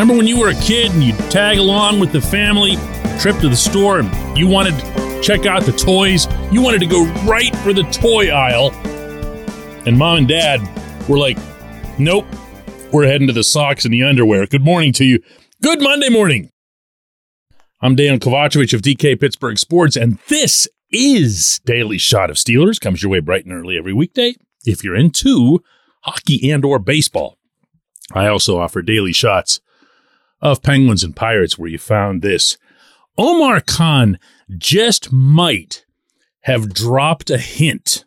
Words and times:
Remember 0.00 0.16
when 0.16 0.26
you 0.26 0.40
were 0.40 0.48
a 0.48 0.54
kid 0.54 0.92
and 0.92 1.04
you'd 1.04 1.18
tag 1.30 1.58
along 1.58 2.00
with 2.00 2.10
the 2.10 2.22
family 2.22 2.76
trip 3.20 3.38
to 3.40 3.50
the 3.50 3.54
store 3.54 3.98
and 3.98 4.38
you 4.38 4.48
wanted 4.48 4.78
to 4.78 5.20
check 5.22 5.44
out 5.44 5.64
the 5.64 5.72
toys? 5.72 6.26
You 6.50 6.62
wanted 6.62 6.78
to 6.78 6.86
go 6.86 7.04
right 7.26 7.54
for 7.56 7.74
the 7.74 7.82
toy 7.82 8.30
aisle. 8.30 8.70
And 9.86 9.98
mom 9.98 10.16
and 10.16 10.26
dad 10.26 10.62
were 11.06 11.18
like, 11.18 11.36
nope, 11.98 12.24
we're 12.90 13.04
heading 13.04 13.26
to 13.26 13.34
the 13.34 13.44
socks 13.44 13.84
and 13.84 13.92
the 13.92 14.02
underwear. 14.02 14.46
Good 14.46 14.64
morning 14.64 14.94
to 14.94 15.04
you. 15.04 15.22
Good 15.62 15.82
Monday 15.82 16.08
morning. 16.08 16.50
I'm 17.82 17.94
Dan 17.94 18.20
Kovacevic 18.20 18.72
of 18.72 18.80
DK 18.80 19.20
Pittsburgh 19.20 19.58
Sports, 19.58 19.96
and 19.96 20.18
this 20.28 20.66
is 20.90 21.60
Daily 21.66 21.98
Shot 21.98 22.30
of 22.30 22.36
Steelers. 22.36 22.80
Comes 22.80 23.02
your 23.02 23.12
way 23.12 23.20
bright 23.20 23.44
and 23.44 23.52
early 23.52 23.76
every 23.76 23.92
weekday 23.92 24.32
if 24.64 24.82
you're 24.82 24.96
into 24.96 25.62
hockey 26.04 26.50
and 26.50 26.64
or 26.64 26.78
baseball. 26.78 27.36
I 28.14 28.28
also 28.28 28.58
offer 28.58 28.80
daily 28.80 29.12
shots 29.12 29.60
of 30.40 30.62
Penguins 30.62 31.04
and 31.04 31.14
Pirates 31.14 31.58
where 31.58 31.68
you 31.68 31.78
found 31.78 32.22
this. 32.22 32.56
Omar 33.18 33.60
Khan 33.60 34.18
just 34.56 35.12
might 35.12 35.84
have 36.42 36.72
dropped 36.72 37.30
a 37.30 37.38
hint 37.38 38.04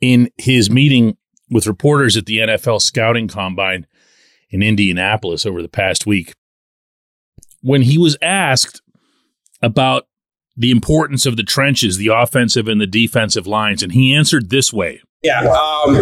in 0.00 0.30
his 0.36 0.70
meeting 0.70 1.16
with 1.50 1.66
reporters 1.66 2.16
at 2.16 2.26
the 2.26 2.38
NFL 2.38 2.80
scouting 2.80 3.28
combine 3.28 3.86
in 4.50 4.62
Indianapolis 4.62 5.44
over 5.44 5.62
the 5.62 5.68
past 5.68 6.06
week 6.06 6.34
when 7.60 7.82
he 7.82 7.98
was 7.98 8.16
asked 8.22 8.80
about 9.60 10.06
the 10.56 10.70
importance 10.70 11.26
of 11.26 11.36
the 11.36 11.42
trenches, 11.42 11.96
the 11.96 12.08
offensive 12.08 12.68
and 12.68 12.80
the 12.80 12.86
defensive 12.86 13.46
lines, 13.46 13.82
and 13.82 13.92
he 13.92 14.14
answered 14.14 14.48
this 14.50 14.72
way. 14.72 15.00
Yeah, 15.26 15.40
um, 15.40 15.96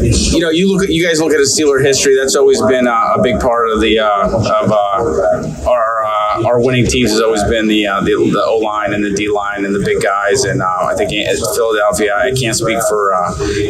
you 0.00 0.40
know, 0.40 0.48
you 0.48 0.72
look 0.72 0.82
at 0.82 0.88
you 0.88 1.06
guys 1.06 1.20
look 1.20 1.34
at 1.34 1.40
a 1.40 1.42
Steeler 1.42 1.84
history. 1.84 2.16
That's 2.16 2.36
always 2.36 2.62
been 2.62 2.88
uh, 2.88 3.16
a 3.16 3.22
big 3.22 3.38
part 3.38 3.70
of 3.70 3.82
the 3.82 3.98
uh, 3.98 4.28
of 4.28 4.72
uh, 4.72 5.68
our 5.68 6.04
uh, 6.06 6.46
our 6.46 6.58
winning 6.58 6.86
teams 6.86 7.10
has 7.10 7.20
always 7.20 7.44
been 7.44 7.68
the 7.68 7.86
uh, 7.86 8.00
the, 8.00 8.12
the 8.32 8.42
O 8.42 8.56
line 8.56 8.94
and 8.94 9.04
the 9.04 9.12
D 9.12 9.28
line 9.28 9.66
and 9.66 9.74
the 9.74 9.84
big 9.84 10.00
guys. 10.02 10.44
And 10.44 10.62
uh, 10.62 10.86
I 10.86 10.94
think 10.94 11.10
Philadelphia. 11.10 12.16
I 12.16 12.32
can't 12.32 12.56
speak 12.56 12.78
for 12.88 13.12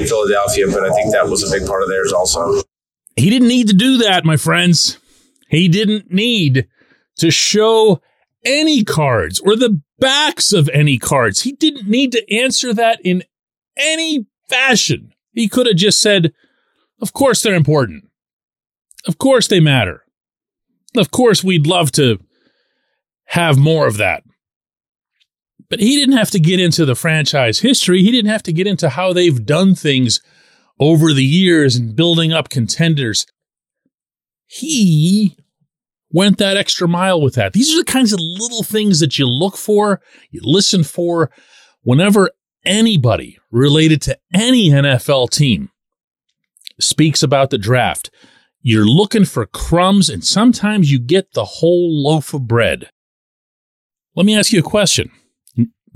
Philadelphia, 0.07 0.67
but 0.69 0.85
I 0.85 0.91
think 0.95 1.13
that 1.13 1.29
was 1.29 1.43
a 1.43 1.59
big 1.59 1.67
part 1.67 1.83
of 1.83 1.89
theirs 1.89 2.13
also. 2.13 2.63
He 3.17 3.31
didn't 3.31 3.49
need 3.49 3.67
to 3.67 3.75
do 3.75 3.97
that, 3.99 4.25
my 4.25 4.37
friends. 4.37 4.99
He 5.49 5.67
didn't 5.67 6.13
need 6.13 6.69
to 7.17 7.33
show 7.33 8.01
any 8.45 8.85
cards 8.85 9.41
or 9.41 9.57
the 9.57 9.83
backs 9.99 10.53
of 10.53 10.69
any 10.69 10.97
cards. 10.97 11.43
He 11.43 11.51
didn't 11.51 11.89
need 11.89 12.13
to 12.13 12.33
answer 12.33 12.73
that 12.75 13.01
in 13.03 13.25
any 13.79 14.27
fashion. 14.49 15.13
He 15.33 15.49
could 15.49 15.67
have 15.67 15.77
just 15.77 16.01
said, 16.01 16.33
Of 17.01 17.13
course 17.13 17.43
they're 17.43 17.55
important. 17.55 18.05
Of 19.07 19.19
course 19.19 19.49
they 19.49 19.61
matter. 19.61 20.05
Of 20.97 21.11
course 21.11 21.45
we'd 21.45 21.67
love 21.67 21.93
to 21.93 22.19
have 23.27 23.59
more 23.59 23.87
of 23.87 23.99
that. 23.99 24.25
But 25.69 25.81
he 25.81 25.97
didn't 25.97 26.17
have 26.17 26.31
to 26.31 26.41
get 26.41 26.61
into 26.61 26.85
the 26.85 26.95
franchise 26.95 27.61
history. 27.61 28.03
He 28.03 28.11
didn't 28.11 28.31
have 28.31 28.43
to 28.45 28.53
get 28.53 28.67
into 28.67 28.89
how 28.89 29.13
they've 29.13 29.45
done 29.45 29.75
things 29.75 30.21
over 30.81 31.13
the 31.13 31.25
years 31.25 31.77
and 31.77 31.95
building 31.95 32.33
up 32.33 32.49
contenders. 32.49 33.27
He 34.47 35.37
went 36.11 36.39
that 36.39 36.57
extra 36.57 36.89
mile 36.89 37.21
with 37.21 37.35
that. 37.35 37.53
These 37.53 37.75
are 37.75 37.79
the 37.79 37.85
kinds 37.85 38.15
of 38.15 38.21
little 38.21 38.63
things 38.63 39.01
that 39.01 39.19
you 39.19 39.27
look 39.27 39.57
for, 39.57 40.01
you 40.31 40.41
listen 40.43 40.85
for 40.85 41.31
whenever 41.83 42.31
anybody 42.69 43.39
related 43.51 44.03
to 44.03 44.19
any 44.33 44.69
NFL 44.69 45.31
team 45.31 45.71
speaks 46.79 47.23
about 47.23 47.51
the 47.51 47.59
draft. 47.59 48.11
You're 48.61 48.87
looking 48.87 49.25
for 49.25 49.47
crumbs, 49.47 50.09
and 50.09 50.23
sometimes 50.25 50.93
you 50.93 50.99
get 50.99 51.33
the 51.33 51.45
whole 51.45 51.91
loaf 51.91 52.35
of 52.35 52.47
bread. 52.47 52.91
Let 54.15 54.27
me 54.27 54.37
ask 54.37 54.53
you 54.53 54.61
a 54.61 54.63
question. 54.63 55.11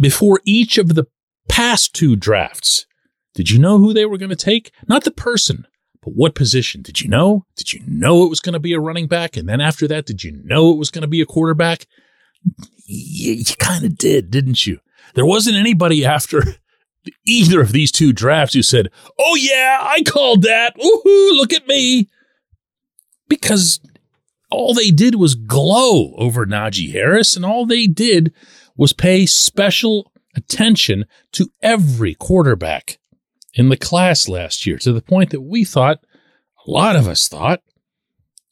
Before 0.00 0.40
each 0.44 0.78
of 0.78 0.94
the 0.94 1.06
past 1.48 1.94
two 1.94 2.16
drafts, 2.16 2.86
did 3.34 3.50
you 3.50 3.58
know 3.58 3.78
who 3.78 3.92
they 3.92 4.06
were 4.06 4.18
going 4.18 4.30
to 4.30 4.36
take? 4.36 4.72
Not 4.88 5.04
the 5.04 5.10
person, 5.10 5.66
but 6.02 6.14
what 6.14 6.34
position? 6.34 6.82
Did 6.82 7.00
you 7.00 7.08
know? 7.08 7.44
Did 7.56 7.72
you 7.72 7.80
know 7.86 8.24
it 8.24 8.30
was 8.30 8.40
going 8.40 8.54
to 8.54 8.60
be 8.60 8.72
a 8.72 8.80
running 8.80 9.06
back? 9.06 9.36
And 9.36 9.48
then 9.48 9.60
after 9.60 9.86
that, 9.88 10.06
did 10.06 10.24
you 10.24 10.32
know 10.44 10.72
it 10.72 10.78
was 10.78 10.90
going 10.90 11.02
to 11.02 11.08
be 11.08 11.20
a 11.20 11.26
quarterback? 11.26 11.86
You, 12.86 13.34
you 13.34 13.44
kind 13.58 13.84
of 13.84 13.98
did, 13.98 14.30
didn't 14.30 14.66
you? 14.66 14.80
There 15.14 15.26
wasn't 15.26 15.56
anybody 15.56 16.04
after 16.04 16.42
either 17.26 17.60
of 17.60 17.72
these 17.72 17.92
two 17.92 18.12
drafts 18.12 18.54
who 18.54 18.62
said, 18.62 18.88
Oh, 19.18 19.36
yeah, 19.36 19.78
I 19.80 20.02
called 20.02 20.42
that. 20.42 20.76
Woohoo, 20.76 21.36
look 21.36 21.52
at 21.52 21.66
me. 21.66 22.08
Because 23.28 23.80
all 24.50 24.74
they 24.74 24.90
did 24.90 25.14
was 25.14 25.34
glow 25.34 26.14
over 26.16 26.46
Najee 26.46 26.92
Harris, 26.92 27.36
and 27.36 27.44
all 27.44 27.66
they 27.66 27.86
did 27.86 28.32
was 28.76 28.92
pay 28.92 29.26
special 29.26 30.12
attention 30.36 31.06
to 31.32 31.50
every 31.62 32.14
quarterback 32.14 32.98
in 33.54 33.68
the 33.68 33.76
class 33.76 34.28
last 34.28 34.66
year 34.66 34.78
to 34.78 34.92
the 34.92 35.02
point 35.02 35.30
that 35.30 35.42
we 35.42 35.64
thought, 35.64 36.04
a 36.66 36.70
lot 36.70 36.96
of 36.96 37.06
us 37.08 37.28
thought, 37.28 37.62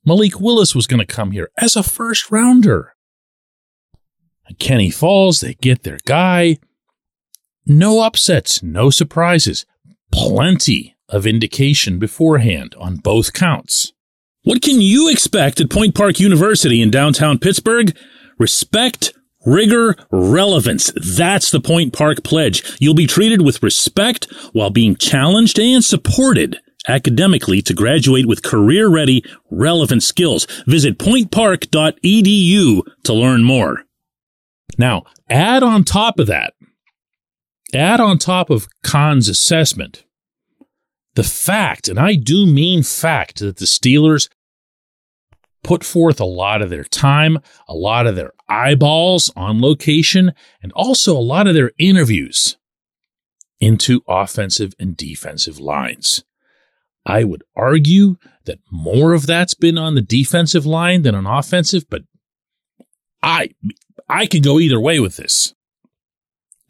Malik 0.05 0.41
Willis 0.41 0.75
was 0.75 0.87
going 0.87 1.01
to 1.01 1.07
come 1.07 1.31
here 1.31 1.51
as 1.57 1.77
a 1.77 1.83
first 1.83 2.31
rounder. 2.31 2.95
And 4.47 4.59
Kenny 4.59 4.91
Falls, 4.91 5.41
they 5.41 5.55
get 5.55 5.83
their 5.83 5.99
guy. 6.07 6.59
No 7.73 8.01
upsets, 8.01 8.65
no 8.65 8.91
surprises, 8.91 9.65
plenty 10.11 10.97
of 11.09 11.25
indication 11.25 12.01
beforehand 12.01 12.75
on 12.81 12.97
both 12.97 13.33
counts. 13.33 13.93
What 14.43 14.61
can 14.61 14.81
you 14.81 15.09
expect 15.09 15.61
at 15.61 15.71
Point 15.71 15.95
Park 15.95 16.19
University 16.19 16.83
in 16.83 16.91
downtown 16.91 17.39
Pittsburgh? 17.39 17.97
Respect, 18.41 19.13
rigor, 19.47 19.95
relevance. 20.11 20.93
That's 20.97 21.53
the 21.53 21.61
Point 21.61 21.93
Park 21.93 22.25
Pledge. 22.25 22.77
You'll 22.81 22.95
be 22.95 23.07
treated 23.07 23.43
with 23.43 23.63
respect 23.63 24.27
while 24.53 24.71
being 24.71 24.97
challenged 24.97 25.61
and 25.61 25.85
supported 25.85 26.59
academically 26.89 27.63
to 27.63 27.73
graduate 27.73 28.27
with 28.27 28.43
career 28.43 28.89
ready, 28.89 29.23
relevant 29.49 30.03
skills. 30.03 30.45
Visit 30.67 30.99
pointpark.edu 30.99 32.83
to 33.05 33.13
learn 33.13 33.45
more. 33.45 33.85
Now, 34.77 35.05
add 35.29 35.63
on 35.63 35.85
top 35.85 36.19
of 36.19 36.27
that, 36.27 36.55
add 37.75 38.01
on 38.01 38.19
top 38.19 38.51
of 38.51 38.69
Khan's 38.83 39.29
assessment, 39.29 40.05
the 41.15 41.23
fact, 41.23 41.89
and 41.89 41.99
I 41.99 42.15
do 42.15 42.47
mean 42.47 42.83
fact, 42.83 43.41
that 43.41 43.57
the 43.57 43.65
Steelers 43.65 44.29
put 45.63 45.85
forth 45.85 46.21
a 46.21 46.25
lot 46.25 46.63
of 46.63 46.71
their 46.71 46.85
time, 46.85 47.39
a 47.69 47.75
lot 47.75 48.07
of 48.07 48.17
their 48.17 48.33
eyeballs 48.49 49.31
on 49.37 49.61
location, 49.61 50.33
and 50.63 50.73
also 50.73 51.17
a 51.17 51.19
lot 51.21 51.47
of 51.47 51.55
their 51.55 51.73
interviews 51.79 52.57
into 53.61 54.03
offensive 54.09 54.75
and 54.79 54.97
defensive 54.97 55.59
lines. 55.59 56.25
I 57.05 57.25
would 57.25 57.43
argue 57.57 58.17
that 58.45 58.61
more 58.71 59.13
of 59.13 59.27
that's 59.27 59.55
been 59.55 59.79
on 59.79 59.95
the 59.95 60.03
defensive 60.03 60.67
line 60.67 61.03
than 61.03 61.15
on 61.15 61.27
offensive, 61.27 61.85
but 61.91 62.03
I 63.23 63.51
I 64.09 64.27
can 64.27 64.43
go 64.43 64.59
either 64.59 64.81
way 64.81 65.01
with 65.01 65.17
this. 65.17 65.55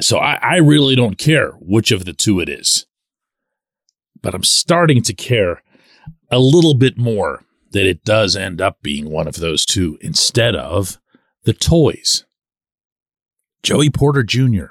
So 0.00 0.18
I, 0.18 0.38
I 0.42 0.56
really 0.56 0.96
don't 0.96 1.18
care 1.18 1.52
which 1.60 1.90
of 1.90 2.04
the 2.04 2.12
two 2.12 2.40
it 2.40 2.48
is. 2.48 2.86
But 4.22 4.34
I'm 4.34 4.44
starting 4.44 5.02
to 5.02 5.14
care 5.14 5.62
a 6.30 6.38
little 6.38 6.74
bit 6.74 6.98
more 6.98 7.44
that 7.72 7.86
it 7.86 8.04
does 8.04 8.36
end 8.36 8.60
up 8.60 8.82
being 8.82 9.10
one 9.10 9.28
of 9.28 9.36
those 9.36 9.64
two 9.64 9.98
instead 10.00 10.56
of 10.56 10.98
the 11.44 11.52
toys. 11.52 12.24
Joey 13.62 13.90
Porter 13.90 14.22
Jr. 14.22 14.66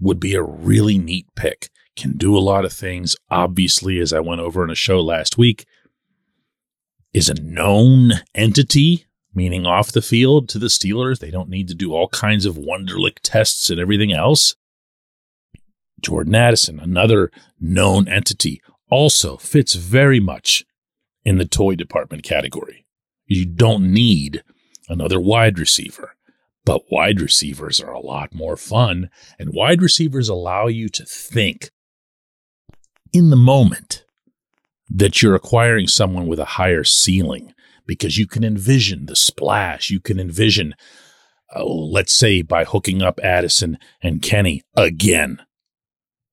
would 0.00 0.20
be 0.20 0.34
a 0.34 0.42
really 0.42 0.98
neat 0.98 1.26
pick. 1.34 1.70
Can 1.96 2.16
do 2.16 2.36
a 2.36 2.40
lot 2.40 2.64
of 2.64 2.72
things. 2.72 3.16
Obviously, 3.28 3.98
as 3.98 4.12
I 4.12 4.20
went 4.20 4.40
over 4.40 4.62
in 4.62 4.70
a 4.70 4.76
show 4.76 5.00
last 5.00 5.36
week, 5.36 5.66
is 7.12 7.28
a 7.28 7.34
known 7.34 8.12
entity, 8.34 9.06
meaning 9.38 9.64
off 9.64 9.92
the 9.92 10.02
field 10.02 10.48
to 10.48 10.58
the 10.58 10.66
Steelers. 10.66 11.20
They 11.20 11.30
don't 11.30 11.48
need 11.48 11.68
to 11.68 11.74
do 11.74 11.92
all 11.92 12.08
kinds 12.08 12.44
of 12.44 12.56
Wonderlic 12.56 13.20
tests 13.22 13.70
and 13.70 13.78
everything 13.78 14.12
else. 14.12 14.56
Jordan 16.00 16.34
Addison, 16.34 16.80
another 16.80 17.30
known 17.60 18.08
entity, 18.08 18.60
also 18.90 19.36
fits 19.36 19.74
very 19.74 20.18
much 20.18 20.64
in 21.24 21.38
the 21.38 21.44
toy 21.44 21.76
department 21.76 22.24
category. 22.24 22.84
You 23.26 23.46
don't 23.46 23.92
need 23.92 24.42
another 24.88 25.20
wide 25.20 25.56
receiver, 25.56 26.16
but 26.64 26.90
wide 26.90 27.20
receivers 27.20 27.80
are 27.80 27.92
a 27.92 28.00
lot 28.00 28.34
more 28.34 28.56
fun, 28.56 29.08
and 29.38 29.54
wide 29.54 29.82
receivers 29.82 30.28
allow 30.28 30.66
you 30.66 30.88
to 30.88 31.04
think 31.04 31.70
in 33.12 33.30
the 33.30 33.36
moment 33.36 34.04
that 34.90 35.22
you're 35.22 35.36
acquiring 35.36 35.86
someone 35.86 36.26
with 36.26 36.40
a 36.40 36.56
higher 36.56 36.82
ceiling 36.82 37.54
because 37.88 38.16
you 38.16 38.28
can 38.28 38.44
envision 38.44 39.06
the 39.06 39.16
splash. 39.16 39.90
You 39.90 39.98
can 39.98 40.20
envision, 40.20 40.76
uh, 41.56 41.64
let's 41.64 42.14
say, 42.14 42.42
by 42.42 42.62
hooking 42.62 43.02
up 43.02 43.18
Addison 43.24 43.78
and 44.00 44.22
Kenny 44.22 44.62
again, 44.76 45.42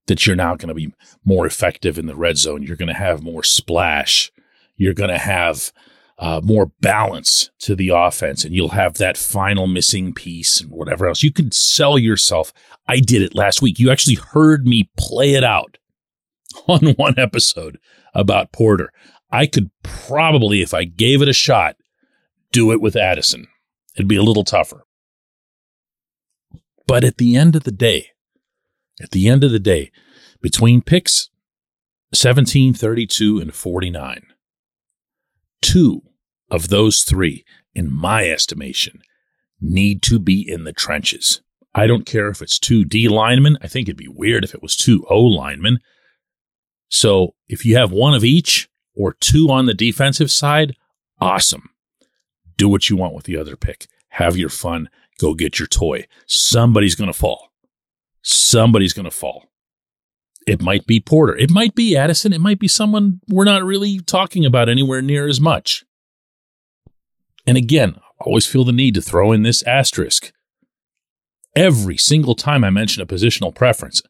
that 0.05 0.27
you're 0.27 0.35
now 0.35 0.55
going 0.55 0.67
to 0.67 0.75
be 0.75 0.93
more 1.23 1.47
effective 1.47 1.97
in 1.97 2.05
the 2.05 2.15
red 2.15 2.37
zone. 2.37 2.61
You're 2.61 2.77
going 2.77 2.89
to 2.89 2.93
have 2.93 3.23
more 3.23 3.41
splash 3.41 4.31
you're 4.77 4.93
going 4.93 5.09
to 5.09 5.17
have 5.17 5.71
uh, 6.17 6.41
more 6.43 6.71
balance 6.81 7.49
to 7.59 7.75
the 7.75 7.89
offense, 7.89 8.45
and 8.45 8.53
you'll 8.53 8.69
have 8.69 8.95
that 8.95 9.17
final 9.17 9.67
missing 9.67 10.13
piece 10.13 10.61
and 10.61 10.71
whatever 10.71 11.07
else. 11.07 11.23
You 11.23 11.31
can 11.31 11.51
sell 11.51 11.97
yourself. 11.97 12.53
I 12.87 12.99
did 12.99 13.21
it 13.21 13.35
last 13.35 13.61
week. 13.61 13.79
You 13.79 13.91
actually 13.91 14.15
heard 14.15 14.65
me 14.65 14.89
play 14.97 15.33
it 15.33 15.43
out 15.43 15.77
on 16.67 16.93
one 16.93 17.15
episode 17.17 17.79
about 18.13 18.53
Porter. 18.53 18.91
I 19.31 19.47
could 19.47 19.71
probably, 19.83 20.61
if 20.61 20.73
I 20.73 20.83
gave 20.83 21.21
it 21.21 21.27
a 21.27 21.33
shot, 21.33 21.75
do 22.51 22.71
it 22.71 22.81
with 22.81 22.95
Addison. 22.95 23.47
It'd 23.95 24.07
be 24.07 24.15
a 24.15 24.23
little 24.23 24.43
tougher. 24.43 24.85
But 26.87 27.03
at 27.03 27.17
the 27.17 27.35
end 27.35 27.55
of 27.55 27.63
the 27.63 27.71
day, 27.71 28.09
at 29.01 29.11
the 29.11 29.27
end 29.27 29.43
of 29.43 29.51
the 29.51 29.59
day, 29.59 29.91
between 30.41 30.81
picks 30.81 31.29
17, 32.13 32.73
32, 32.73 33.39
and 33.39 33.53
49, 33.53 34.21
two 35.61 36.01
of 36.49 36.69
those 36.69 37.01
three, 37.03 37.43
in 37.73 37.91
my 37.91 38.29
estimation, 38.29 39.01
need 39.59 40.01
to 40.03 40.19
be 40.19 40.47
in 40.47 40.63
the 40.63 40.73
trenches. 40.73 41.41
I 41.73 41.87
don't 41.87 42.05
care 42.05 42.29
if 42.29 42.41
it's 42.41 42.57
two 42.57 42.85
D 42.85 43.09
linemen. 43.09 43.57
I 43.61 43.67
think 43.67 43.87
it'd 43.87 43.97
be 43.97 44.07
weird 44.07 44.43
if 44.45 44.53
it 44.53 44.61
was 44.61 44.77
two 44.77 45.05
O 45.09 45.19
linemen. 45.19 45.79
So 46.87 47.35
if 47.49 47.65
you 47.65 47.75
have 47.75 47.91
one 47.91 48.13
of 48.13 48.23
each 48.23 48.69
or 48.95 49.13
two 49.13 49.49
on 49.49 49.65
the 49.65 49.73
defensive 49.73 50.31
side, 50.31 50.75
awesome. 51.19 51.69
Do 52.57 52.69
what 52.69 52.89
you 52.89 52.95
want 52.95 53.13
with 53.13 53.25
the 53.25 53.37
other 53.37 53.55
pick. 53.55 53.87
Have 54.09 54.37
your 54.37 54.49
fun. 54.49 54.89
Go 55.19 55.33
get 55.33 55.59
your 55.59 55.67
toy. 55.67 56.07
Somebody's 56.25 56.95
going 56.95 57.11
to 57.11 57.17
fall. 57.17 57.51
Somebody's 58.21 58.93
going 58.93 59.05
to 59.05 59.11
fall. 59.11 59.49
It 60.47 60.61
might 60.61 60.85
be 60.85 60.99
Porter. 60.99 61.35
It 61.35 61.49
might 61.49 61.75
be 61.75 61.97
Addison. 61.97 62.31
It 62.31 62.41
might 62.41 62.59
be 62.59 62.67
someone 62.67 63.19
we're 63.27 63.45
not 63.45 63.63
really 63.63 63.99
talking 63.99 64.45
about 64.45 64.69
anywhere 64.69 65.01
near 65.01 65.27
as 65.27 65.41
much. 65.41 65.83
And 67.47 67.57
again, 67.57 67.95
I 68.19 68.23
always 68.25 68.45
feel 68.45 68.63
the 68.63 68.71
need 68.71 68.93
to 68.95 69.01
throw 69.01 69.31
in 69.31 69.43
this 69.43 69.63
asterisk. 69.63 70.31
Every 71.55 71.97
single 71.97 72.35
time 72.35 72.63
I 72.63 72.69
mention 72.69 73.01
a 73.01 73.05
positional 73.05 73.53
preference, 73.53 74.01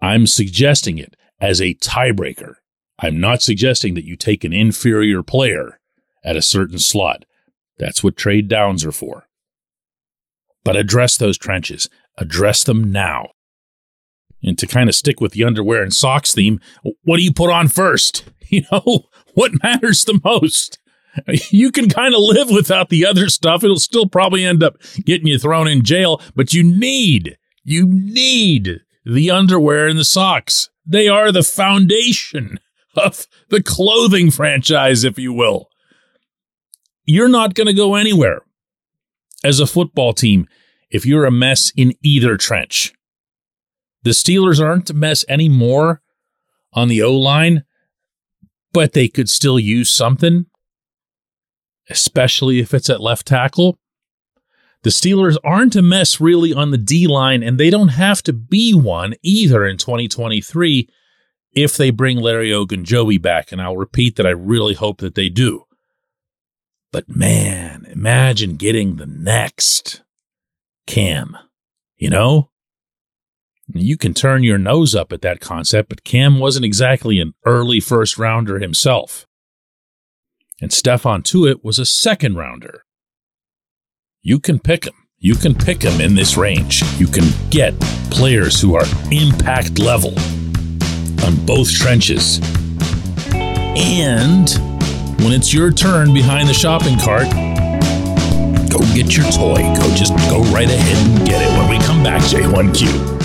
I'm 0.00 0.26
suggesting 0.26 0.98
it 0.98 1.14
as 1.40 1.60
a 1.60 1.74
tiebreaker. 1.74 2.54
I'm 2.98 3.20
not 3.20 3.42
suggesting 3.42 3.94
that 3.94 4.04
you 4.04 4.16
take 4.16 4.44
an 4.44 4.52
inferior 4.52 5.22
player 5.22 5.80
at 6.24 6.36
a 6.36 6.42
certain 6.42 6.78
slot. 6.78 7.24
That's 7.78 8.02
what 8.02 8.16
trade 8.16 8.48
downs 8.48 8.84
are 8.84 8.92
for. 8.92 9.26
But 10.64 10.76
address 10.76 11.16
those 11.16 11.38
trenches, 11.38 11.88
address 12.16 12.64
them 12.64 12.90
now. 12.90 13.30
And 14.42 14.58
to 14.58 14.66
kind 14.66 14.88
of 14.88 14.94
stick 14.94 15.20
with 15.20 15.32
the 15.32 15.44
underwear 15.44 15.82
and 15.82 15.94
socks 15.94 16.34
theme, 16.34 16.60
what 17.02 17.16
do 17.16 17.22
you 17.22 17.32
put 17.32 17.50
on 17.50 17.68
first? 17.68 18.24
You 18.48 18.62
know, 18.70 19.08
what 19.34 19.60
matters 19.60 20.04
the 20.04 20.20
most? 20.22 20.78
You 21.50 21.72
can 21.72 21.88
kind 21.88 22.14
of 22.14 22.20
live 22.20 22.48
without 22.48 22.90
the 22.90 23.04
other 23.04 23.28
stuff. 23.28 23.64
It'll 23.64 23.80
still 23.80 24.06
probably 24.06 24.44
end 24.44 24.62
up 24.62 24.76
getting 25.04 25.26
you 25.26 25.36
thrown 25.36 25.66
in 25.66 25.82
jail, 25.82 26.20
but 26.36 26.52
you 26.52 26.62
need, 26.62 27.38
you 27.64 27.88
need 27.88 28.82
the 29.04 29.32
underwear 29.32 29.88
and 29.88 29.98
the 29.98 30.04
socks. 30.04 30.70
They 30.84 31.08
are 31.08 31.32
the 31.32 31.42
foundation 31.42 32.60
of 32.96 33.26
the 33.48 33.62
clothing 33.62 34.30
franchise, 34.30 35.04
if 35.04 35.18
you 35.18 35.32
will. 35.32 35.68
You're 37.04 37.28
not 37.28 37.54
going 37.54 37.68
to 37.68 37.72
go 37.72 37.94
anywhere 37.94 38.42
as 39.44 39.60
a 39.60 39.66
football 39.66 40.12
team 40.12 40.48
if 40.90 41.06
you're 41.06 41.24
a 41.24 41.30
mess 41.30 41.72
in 41.76 41.94
either 42.02 42.36
trench. 42.36 42.92
The 44.02 44.10
Steelers 44.10 44.60
aren't 44.60 44.90
a 44.90 44.94
mess 44.94 45.24
anymore 45.28 46.00
on 46.72 46.88
the 46.88 47.02
O 47.02 47.12
line, 47.14 47.64
but 48.72 48.92
they 48.92 49.08
could 49.08 49.28
still 49.28 49.58
use 49.58 49.90
something, 49.90 50.46
especially 51.90 52.60
if 52.60 52.74
it's 52.74 52.90
at 52.90 53.00
left 53.00 53.26
tackle. 53.26 53.78
The 54.82 54.90
Steelers 54.90 55.36
aren't 55.42 55.74
a 55.74 55.82
mess 55.82 56.20
really 56.20 56.52
on 56.52 56.70
the 56.70 56.78
D 56.78 57.06
line, 57.06 57.42
and 57.42 57.58
they 57.58 57.70
don't 57.70 57.88
have 57.88 58.22
to 58.24 58.32
be 58.32 58.72
one 58.74 59.14
either 59.22 59.66
in 59.66 59.78
2023 59.78 60.88
if 61.56 61.76
they 61.76 61.90
bring 61.90 62.18
Larry 62.18 62.50
Ogunjobi 62.50 63.20
back. 63.20 63.50
And 63.50 63.60
I'll 63.60 63.76
repeat 63.76 64.14
that 64.16 64.26
I 64.26 64.30
really 64.30 64.74
hope 64.74 64.98
that 64.98 65.16
they 65.16 65.28
do. 65.28 65.64
But 66.92 67.08
man, 67.08 67.86
imagine 67.90 68.56
getting 68.56 68.96
the 68.96 69.06
next 69.06 70.02
Cam, 70.86 71.36
you 71.96 72.08
know? 72.08 72.50
You 73.74 73.96
can 73.96 74.14
turn 74.14 74.44
your 74.44 74.58
nose 74.58 74.94
up 74.94 75.12
at 75.12 75.22
that 75.22 75.40
concept, 75.40 75.88
but 75.88 76.04
Cam 76.04 76.38
wasn't 76.38 76.64
exactly 76.64 77.18
an 77.18 77.34
early 77.44 77.80
first 77.80 78.16
rounder 78.16 78.60
himself. 78.60 79.26
And 80.60 80.70
Stephon 80.70 81.24
Tuitt 81.24 81.64
was 81.64 81.80
a 81.80 81.84
second 81.84 82.36
rounder. 82.36 82.84
You 84.22 84.38
can 84.38 84.60
pick 84.60 84.86
him. 84.86 84.94
You 85.18 85.34
can 85.34 85.54
pick 85.54 85.82
him 85.82 86.00
in 86.00 86.14
this 86.14 86.36
range. 86.36 86.82
You 86.98 87.08
can 87.08 87.24
get 87.50 87.78
players 88.10 88.60
who 88.60 88.76
are 88.76 88.84
impact 89.10 89.78
level 89.78 90.14
on 91.24 91.36
both 91.46 91.70
trenches. 91.72 92.40
And 93.34 94.48
when 95.22 95.32
it's 95.32 95.52
your 95.52 95.70
turn 95.70 96.12
behind 96.14 96.48
the 96.48 96.54
shopping 96.54 96.98
cart, 96.98 97.30
go 98.70 98.78
get 98.94 99.16
your 99.16 99.26
toy. 99.30 99.56
Go 99.76 99.94
just 99.94 100.14
go 100.30 100.42
right 100.52 100.68
ahead 100.68 101.08
and 101.08 101.26
get 101.26 101.42
it 101.42 101.48
when 101.58 101.68
we 101.68 101.78
come 101.84 102.02
back, 102.02 102.22
J1Q. 102.22 103.16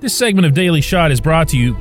This 0.00 0.14
segment 0.14 0.46
of 0.46 0.54
Daily 0.54 0.80
Shot 0.80 1.10
is 1.10 1.20
brought 1.20 1.48
to 1.48 1.56
you 1.58 1.76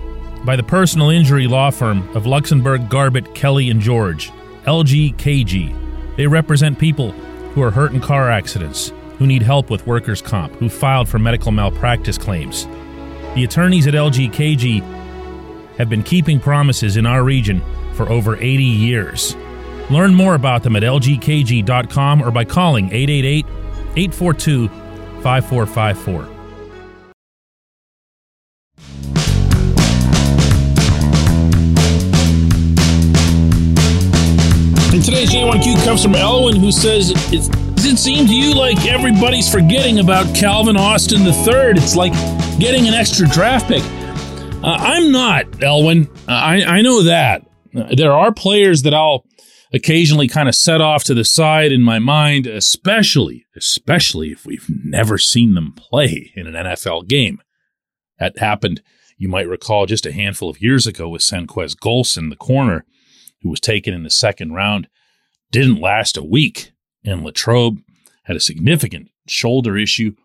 by 0.46 0.56
the 0.56 0.64
personal 0.64 1.10
injury 1.10 1.48
law 1.48 1.70
firm 1.70 2.08
of 2.16 2.24
Luxenberg, 2.24 2.90
Garbett, 2.90 3.36
Kelly, 3.36 3.70
and 3.70 3.80
George, 3.80 4.32
LGKG. 4.64 6.16
They 6.16 6.28
represent 6.28 6.80
people 6.80 7.12
who 7.12 7.62
are 7.62 7.72
hurt 7.72 7.92
in 7.92 8.02
car 8.02 8.30
accidents, 8.32 8.92
who 9.18 9.28
need 9.28 9.42
help 9.42 9.70
with 9.70 9.86
workers' 9.86 10.22
comp, 10.22 10.54
who 10.54 10.70
filed 10.70 11.10
for 11.10 11.20
medical 11.20 11.52
malpractice 11.52 12.18
claims. 12.18 12.68
The 13.36 13.44
attorneys 13.44 13.88
at 13.88 13.94
LGKG 13.94 14.82
have 15.78 15.90
been 15.90 16.04
keeping 16.04 16.40
promises 16.40 16.98
in 16.98 17.06
our 17.06 17.24
region 17.24 17.62
for 17.94 18.10
over 18.10 18.36
80 18.36 18.64
years. 18.64 19.36
Learn 19.90 20.14
more 20.14 20.36
about 20.36 20.64
them 20.64 20.76
at 20.76 20.84
lgkg.com 20.84 22.22
or 22.22 22.32
by 22.32 22.46
calling 22.46 22.86
888 22.92 23.46
842 23.96 24.68
5454. 25.22 26.38
And 34.94 35.06
today's 35.06 35.30
J1Q 35.30 35.86
comes 35.86 36.02
from 36.02 36.16
Elwin, 36.16 36.56
who 36.56 36.72
says, 36.72 37.12
Does 37.30 37.50
it 37.88 37.98
seem 37.98 38.28
to 38.28 38.36
you 38.36 38.54
like 38.54 38.86
everybody's 38.86 39.50
forgetting 39.50 40.00
about 40.00 40.36
Calvin 40.36 40.76
Austin 40.76 41.22
III? 41.22 41.72
It's 41.78 41.96
like 41.96 42.12
getting 42.60 42.88
an 42.88 42.94
extra 42.94 43.28
draft 43.28 43.68
pick. 43.68 43.84
Uh, 44.64 44.78
I'm 44.80 45.12
not, 45.12 45.64
Elwin. 45.64 46.10
Uh, 46.28 46.32
I, 46.32 46.64
I 46.64 46.82
know 46.82 47.04
that. 47.04 47.48
Uh, 47.76 47.96
there 47.96 48.12
are 48.12 48.34
players 48.34 48.84
that 48.84 48.94
I'll 48.94 49.26
occasionally 49.72 50.28
kind 50.28 50.50
of 50.50 50.56
set 50.56 50.82
off 50.82 51.06
to 51.06 51.14
the 51.14 51.24
side 51.24 51.72
in 51.72 51.82
my 51.82 52.00
mind, 52.00 52.46
especially, 52.46 53.46
especially 53.56 54.32
if 54.32 54.46
we've 54.46 54.68
never 54.84 55.18
seen 55.18 55.54
them 55.54 55.74
play 55.74 56.34
in 56.36 56.48
an 56.48 56.54
NFL 56.54 57.08
game. 57.08 57.40
That 58.20 58.38
happened, 58.40 58.82
you 59.18 59.30
might 59.30 59.48
recall, 59.48 59.86
just 59.86 60.06
a 60.06 60.12
handful 60.12 60.50
of 60.50 60.62
years 60.62 60.88
ago 60.88 61.08
with 61.08 61.22
Senquez 61.22 61.76
Golson, 61.76 62.30
the 62.30 62.36
corner 62.36 62.86
who 63.42 63.50
was 63.50 63.60
taken 63.60 63.94
in 63.94 64.04
the 64.04 64.10
second 64.10 64.54
round, 64.54 64.90
didn't 65.52 65.80
last 65.80 66.18
a 66.18 66.24
week. 66.24 66.72
And 67.04 67.24
Latrobe 67.24 67.80
had 68.24 68.36
a 68.36 68.42
significant 68.42 69.10
shoulder 69.28 69.78
issue, 69.78 70.16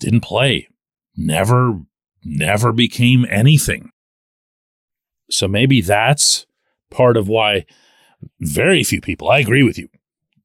didn't 0.00 0.22
play, 0.22 0.68
never, 1.16 1.80
never 2.24 2.72
became 2.72 3.26
anything. 3.28 3.90
So 5.30 5.46
maybe 5.46 5.80
that's 5.80 6.46
part 6.90 7.16
of 7.16 7.28
why 7.28 7.66
very 8.40 8.82
few 8.82 9.00
people, 9.00 9.30
I 9.30 9.38
agree 9.38 9.62
with 9.62 9.78
you, 9.78 9.88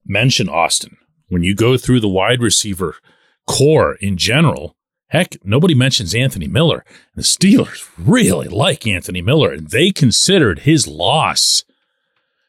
mention 0.06 0.50
Austin. 0.50 0.98
When 1.28 1.44
you 1.44 1.56
go 1.56 1.78
through 1.78 2.02
the 2.02 2.08
wide 2.08 2.42
receiver 2.42 2.96
corps 3.48 3.96
in 3.96 4.18
general, 4.18 4.76
heck, 5.08 5.38
nobody 5.44 5.74
mentions 5.74 6.14
Anthony 6.14 6.48
Miller. 6.48 6.86
The 7.16 7.24
Steelers 7.24 7.90
really 7.98 8.48
like 8.48 8.86
Anthony 8.86 9.22
Miller, 9.22 9.52
and 9.52 9.70
they 9.70 9.92
considered 9.92 10.60
his 10.60 10.88
loss 10.88 11.64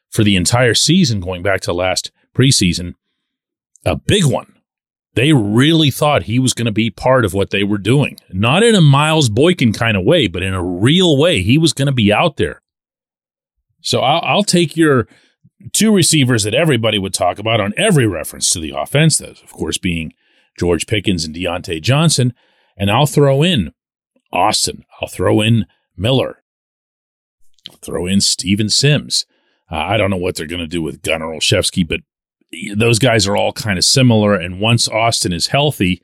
for 0.09 0.23
the 0.23 0.35
entire 0.35 0.73
season, 0.73 1.19
going 1.19 1.43
back 1.43 1.61
to 1.61 1.73
last 1.73 2.11
preseason, 2.35 2.93
a 3.87 3.95
big 3.95 4.25
one. 4.25 4.53
They 5.15 5.33
really 5.33 5.89
thought 5.89 6.23
he 6.23 6.37
was 6.37 6.53
going 6.53 6.67
to 6.67 6.71
be 6.71 6.91
part 6.91 7.25
of 7.25 7.33
what 7.33 7.49
they 7.49 7.63
were 7.63 7.79
doing. 7.79 8.19
Not 8.31 8.61
in 8.61 8.75
a 8.75 8.81
Miles 8.81 9.29
Boykin 9.29 9.73
kind 9.73 9.97
of 9.97 10.03
way, 10.03 10.27
but 10.27 10.43
in 10.43 10.53
a 10.53 10.63
real 10.63 11.17
way. 11.17 11.41
He 11.41 11.57
was 11.57 11.73
going 11.73 11.87
to 11.87 11.91
be 11.91 12.13
out 12.13 12.37
there. 12.37 12.61
So 13.81 14.01
I'll, 14.01 14.21
I'll, 14.23 14.43
take 14.43 14.77
your 14.77 15.07
two 15.73 15.93
receivers 15.93 16.43
that 16.43 16.53
everybody 16.53 16.99
would 16.99 17.13
talk 17.13 17.39
about 17.39 17.59
on 17.59 17.73
every 17.77 18.05
reference 18.05 18.51
to 18.51 18.59
the 18.59 18.71
offense, 18.71 19.17
those, 19.17 19.41
of 19.41 19.51
course, 19.51 19.77
being 19.77 20.13
George 20.59 20.85
Pickens 20.87 21.25
and 21.25 21.35
Diontae 21.35 21.81
Johnson, 21.81 22.33
and 22.75 22.91
I'll 22.91 23.05
throw 23.05 23.43
in 23.43 23.71
Austin. 24.31 24.83
I'll 25.01 25.07
throw 25.07 25.41
in 25.41 25.65
Miller. 25.95 26.43
I'll 27.69 27.77
throw 27.77 28.05
in 28.05 28.21
Steven 28.21 28.69
Sims. 28.69 29.25
Uh, 29.71 29.77
I 29.77 29.97
don't 29.97 30.09
know 30.09 30.17
what 30.17 30.35
they're 30.35 30.47
going 30.47 30.59
to 30.59 30.67
do 30.67 30.81
with 30.81 31.01
Gunnar 31.01 31.27
Olszewski, 31.27 31.87
but 31.87 32.01
those 32.75 32.99
guys 32.99 33.27
are 33.27 33.37
all 33.37 33.51
kind 33.51 33.77
of 33.77 33.85
similar. 33.85 34.33
And 34.33 34.59
once 34.59 34.87
Austin 34.87 35.33
is 35.33 35.47
healthy, 35.47 36.01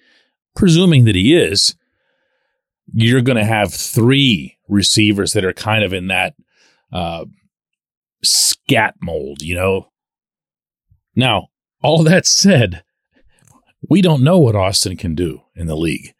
presuming 0.55 1.05
that 1.05 1.15
he 1.15 1.35
is, 1.35 1.75
you're 2.93 3.21
going 3.21 3.37
to 3.37 3.45
have 3.45 3.73
three 3.73 4.57
receivers 4.67 5.33
that 5.33 5.45
are 5.45 5.53
kind 5.53 5.83
of 5.83 5.93
in 5.93 6.07
that 6.07 6.35
uh, 6.91 7.25
scat 8.23 8.95
mold, 9.01 9.41
you 9.41 9.55
know? 9.55 9.87
Now, 11.15 11.47
all 11.81 12.03
that 12.03 12.25
said, 12.25 12.83
we 13.89 14.01
don't 14.01 14.23
know 14.23 14.37
what 14.37 14.55
Austin 14.55 14.97
can 14.97 15.15
do 15.15 15.41
in 15.55 15.67
the 15.67 15.75
league, 15.75 16.13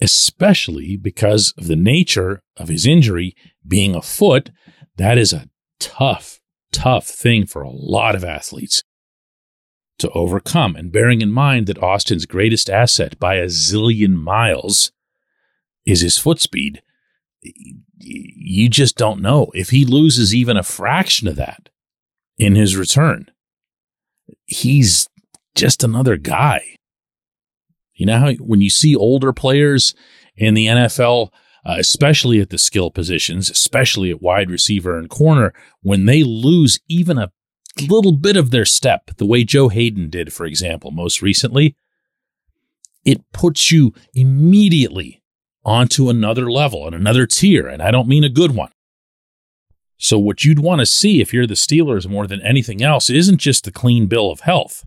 especially 0.00 0.96
because 0.96 1.52
of 1.58 1.66
the 1.66 1.76
nature 1.76 2.42
of 2.56 2.68
his 2.68 2.86
injury 2.86 3.34
being 3.66 3.94
a 3.94 4.02
foot. 4.02 4.50
That 4.96 5.18
is 5.18 5.32
a 5.32 5.48
tough, 5.78 6.40
tough 6.72 7.06
thing 7.06 7.46
for 7.46 7.62
a 7.62 7.70
lot 7.70 8.14
of 8.14 8.24
athletes 8.24 8.82
to 9.98 10.10
overcome. 10.10 10.76
And 10.76 10.92
bearing 10.92 11.20
in 11.20 11.32
mind 11.32 11.66
that 11.66 11.82
Austin's 11.82 12.26
greatest 12.26 12.70
asset 12.70 13.18
by 13.18 13.36
a 13.36 13.46
zillion 13.46 14.14
miles 14.14 14.92
is 15.84 16.00
his 16.00 16.18
foot 16.18 16.40
speed, 16.40 16.82
you 17.40 18.68
just 18.68 18.96
don't 18.96 19.20
know. 19.20 19.50
If 19.54 19.70
he 19.70 19.84
loses 19.84 20.34
even 20.34 20.56
a 20.56 20.62
fraction 20.62 21.28
of 21.28 21.36
that 21.36 21.68
in 22.36 22.54
his 22.54 22.76
return, 22.76 23.30
he's 24.46 25.08
just 25.54 25.82
another 25.82 26.16
guy. 26.16 26.76
You 27.94 28.06
know 28.06 28.18
how 28.18 28.32
when 28.34 28.60
you 28.60 28.70
see 28.70 28.94
older 28.94 29.32
players 29.32 29.94
in 30.36 30.54
the 30.54 30.66
NFL, 30.66 31.30
uh, 31.66 31.76
especially 31.78 32.40
at 32.40 32.50
the 32.50 32.58
skill 32.58 32.90
positions, 32.90 33.50
especially 33.50 34.10
at 34.10 34.22
wide 34.22 34.50
receiver 34.50 34.96
and 34.96 35.10
corner, 35.10 35.52
when 35.82 36.06
they 36.06 36.22
lose 36.22 36.78
even 36.88 37.18
a 37.18 37.32
little 37.82 38.12
bit 38.12 38.36
of 38.36 38.50
their 38.50 38.64
step, 38.64 39.10
the 39.16 39.26
way 39.26 39.44
Joe 39.44 39.68
Hayden 39.68 40.10
did, 40.10 40.32
for 40.32 40.46
example, 40.46 40.90
most 40.90 41.22
recently, 41.22 41.76
it 43.04 43.22
puts 43.32 43.70
you 43.70 43.94
immediately 44.14 45.22
onto 45.64 46.08
another 46.08 46.50
level 46.50 46.86
and 46.86 46.94
another 46.94 47.26
tier. 47.26 47.66
And 47.66 47.82
I 47.82 47.90
don't 47.90 48.08
mean 48.08 48.24
a 48.24 48.28
good 48.28 48.54
one. 48.54 48.70
So, 49.98 50.18
what 50.18 50.44
you'd 50.44 50.60
want 50.60 50.80
to 50.80 50.86
see 50.86 51.20
if 51.20 51.32
you're 51.32 51.46
the 51.46 51.54
Steelers 51.54 52.08
more 52.08 52.26
than 52.26 52.40
anything 52.42 52.82
else 52.82 53.10
isn't 53.10 53.38
just 53.38 53.64
the 53.64 53.72
clean 53.72 54.06
bill 54.06 54.30
of 54.30 54.40
health, 54.40 54.84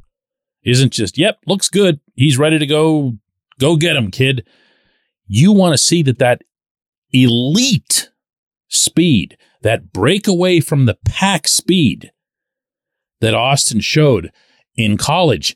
isn't 0.63 0.93
just, 0.93 1.17
yep, 1.17 1.39
looks 1.45 1.67
good. 1.67 2.00
He's 2.15 2.38
ready 2.38 2.57
to 2.57 2.65
go. 2.65 3.17
Go 3.60 3.75
get 3.75 3.95
him, 3.95 4.10
kid. 4.10 4.48
You 5.27 5.51
want 5.51 5.74
to 5.74 5.77
see 5.77 6.01
that 6.03 6.19
that 6.19 6.43
elite 7.12 8.10
speed, 8.69 9.38
that 9.62 9.91
breakaway 9.91 10.62
from 10.62 10.86
the 10.86 10.98
pack 11.05 11.48
speed 11.48 12.12
that 13.21 13.33
Austin 13.33 13.79
showed 13.79 14.31
in 14.75 14.97
college, 14.97 15.55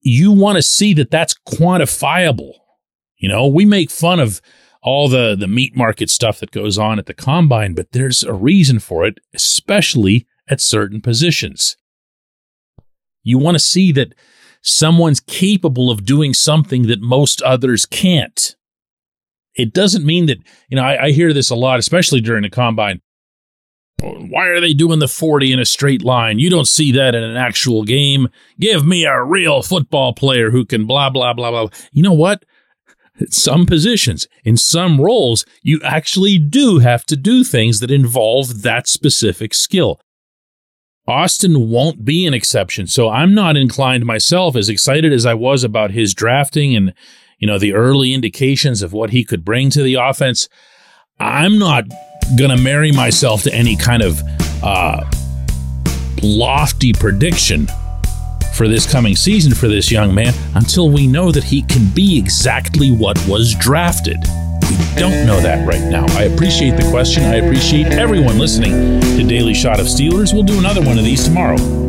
you 0.00 0.32
want 0.32 0.56
to 0.56 0.62
see 0.62 0.92
that 0.94 1.10
that's 1.10 1.34
quantifiable 1.46 2.54
you 3.18 3.28
know, 3.28 3.46
we 3.46 3.64
make 3.64 3.90
fun 3.90 4.20
of 4.20 4.40
all 4.80 5.08
the 5.08 5.36
the 5.38 5.48
meat 5.48 5.76
market 5.76 6.08
stuff 6.08 6.38
that 6.38 6.52
goes 6.52 6.78
on 6.78 6.98
at 6.98 7.06
the 7.06 7.14
combine, 7.14 7.74
but 7.74 7.92
there's 7.92 8.22
a 8.22 8.32
reason 8.32 8.78
for 8.78 9.04
it, 9.04 9.18
especially 9.34 10.26
at 10.48 10.60
certain 10.60 11.00
positions. 11.00 11.76
You 13.22 13.38
want 13.38 13.56
to 13.56 13.60
see 13.60 13.92
that 13.92 14.14
someone's 14.62 15.20
capable 15.20 15.90
of 15.90 16.04
doing 16.04 16.32
something 16.32 16.86
that 16.86 17.00
most 17.00 17.42
others 17.42 17.84
can't. 17.84 18.56
It 19.54 19.74
doesn't 19.74 20.06
mean 20.06 20.26
that, 20.26 20.38
you 20.68 20.76
know, 20.76 20.84
I, 20.84 21.06
I 21.06 21.10
hear 21.10 21.32
this 21.32 21.50
a 21.50 21.56
lot, 21.56 21.80
especially 21.80 22.20
during 22.20 22.42
the 22.42 22.50
combine. 22.50 23.00
Why 24.00 24.46
are 24.46 24.60
they 24.60 24.74
doing 24.74 25.00
the 25.00 25.08
40 25.08 25.52
in 25.52 25.58
a 25.58 25.64
straight 25.64 26.04
line? 26.04 26.38
You 26.38 26.50
don't 26.50 26.68
see 26.68 26.92
that 26.92 27.14
in 27.14 27.22
an 27.22 27.36
actual 27.36 27.82
game. 27.82 28.28
Give 28.60 28.86
me 28.86 29.04
a 29.04 29.22
real 29.22 29.62
football 29.62 30.12
player 30.12 30.50
who 30.50 30.64
can 30.64 30.86
blah, 30.86 31.10
blah, 31.10 31.34
blah, 31.34 31.50
blah. 31.50 31.68
You 31.92 32.02
know 32.02 32.12
what? 32.12 32.44
some 33.30 33.66
positions, 33.66 34.28
in 34.44 34.56
some 34.56 35.00
roles, 35.00 35.44
you 35.62 35.80
actually 35.82 36.38
do 36.38 36.78
have 36.78 37.04
to 37.06 37.16
do 37.16 37.44
things 37.44 37.80
that 37.80 37.90
involve 37.90 38.62
that 38.62 38.86
specific 38.86 39.54
skill. 39.54 40.00
Austin 41.06 41.70
won't 41.70 42.04
be 42.04 42.26
an 42.26 42.34
exception. 42.34 42.86
So 42.86 43.08
I'm 43.08 43.34
not 43.34 43.56
inclined 43.56 44.04
myself, 44.04 44.54
as 44.56 44.68
excited 44.68 45.12
as 45.12 45.24
I 45.24 45.34
was 45.34 45.64
about 45.64 45.90
his 45.90 46.14
drafting 46.14 46.76
and, 46.76 46.92
you 47.38 47.46
know, 47.46 47.58
the 47.58 47.72
early 47.72 48.12
indications 48.12 48.82
of 48.82 48.92
what 48.92 49.10
he 49.10 49.24
could 49.24 49.44
bring 49.44 49.70
to 49.70 49.82
the 49.82 49.94
offense. 49.94 50.48
I'm 51.18 51.58
not 51.58 51.84
going 52.36 52.50
to 52.50 52.62
marry 52.62 52.92
myself 52.92 53.42
to 53.42 53.54
any 53.54 53.76
kind 53.76 54.02
of 54.02 54.22
uh, 54.62 55.04
lofty 56.22 56.92
prediction 56.92 57.66
for 58.54 58.66
this 58.66 58.90
coming 58.90 59.14
season 59.14 59.54
for 59.54 59.68
this 59.68 59.90
young 59.90 60.12
man 60.14 60.34
until 60.56 60.90
we 60.90 61.06
know 61.06 61.30
that 61.30 61.44
he 61.44 61.62
can 61.62 61.88
be 61.94 62.18
exactly 62.18 62.90
what 62.90 63.16
was 63.28 63.54
drafted. 63.54 64.16
We 64.68 64.76
don't 64.96 65.26
know 65.26 65.40
that 65.40 65.66
right 65.66 65.80
now. 65.90 66.04
I 66.18 66.24
appreciate 66.24 66.76
the 66.76 66.88
question. 66.90 67.22
I 67.22 67.36
appreciate 67.36 67.86
everyone 67.86 68.38
listening 68.38 69.00
to 69.00 69.24
Daily 69.26 69.54
Shot 69.54 69.80
of 69.80 69.86
Steelers. 69.86 70.34
We'll 70.34 70.42
do 70.42 70.58
another 70.58 70.82
one 70.82 70.98
of 70.98 71.04
these 71.04 71.24
tomorrow. 71.24 71.87